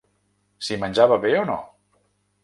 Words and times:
Si 0.67 0.77
menjava 0.83 1.19
bé 1.25 1.33
o 1.41 1.43
no. 1.49 1.59